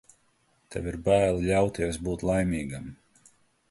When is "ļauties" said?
1.51-2.03